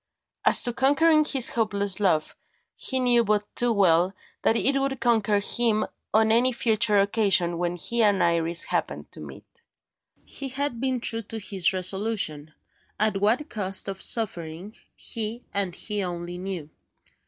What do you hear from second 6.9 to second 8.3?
occasion when he and